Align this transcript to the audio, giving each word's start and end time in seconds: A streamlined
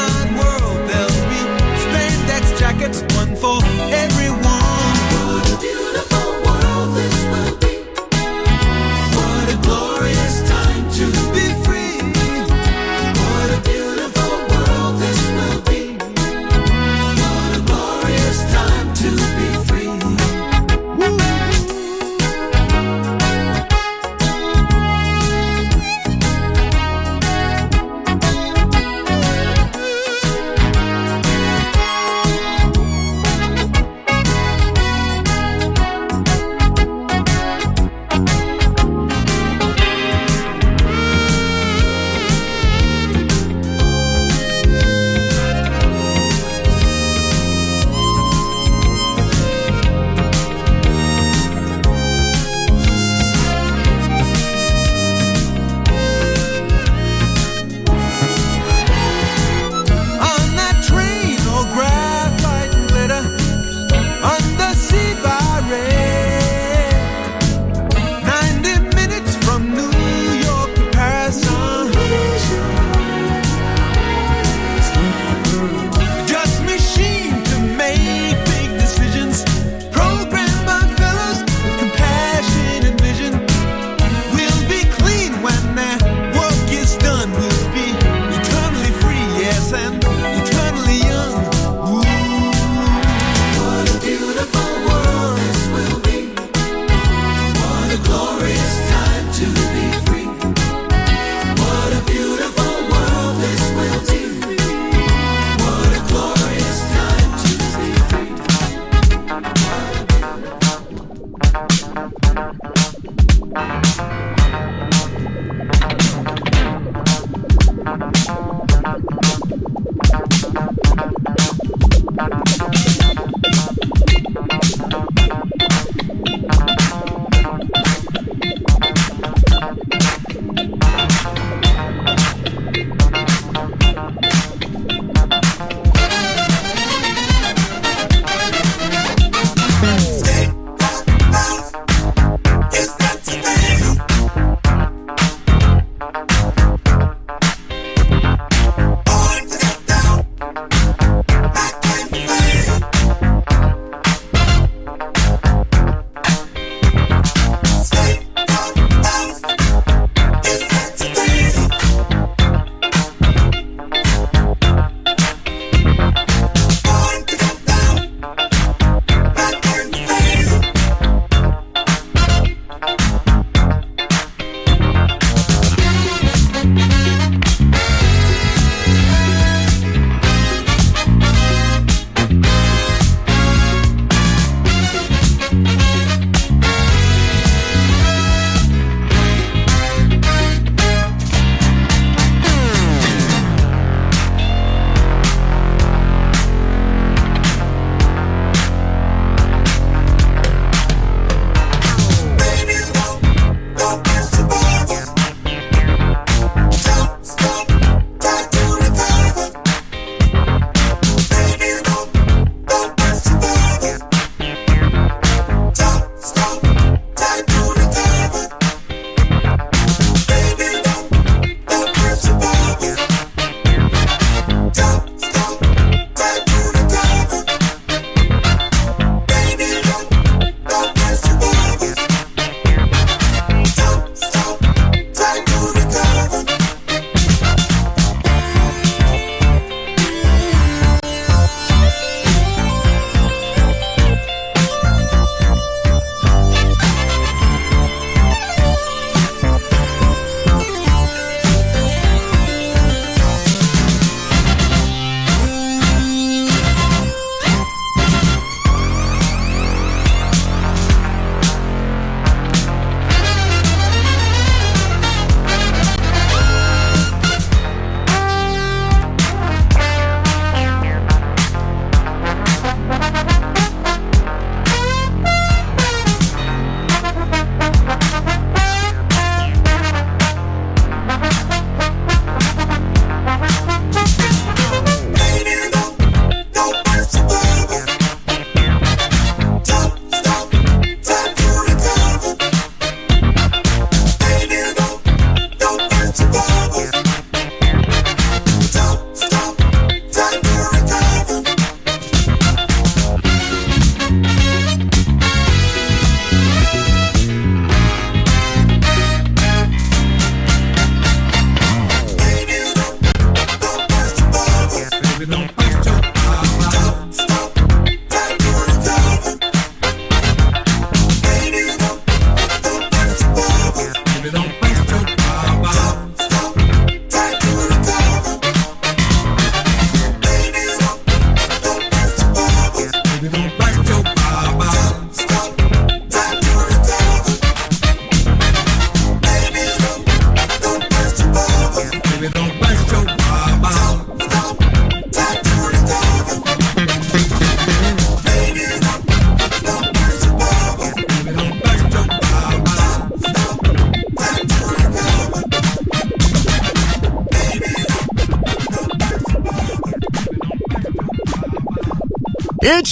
A 0.00 0.08
streamlined 0.08 0.49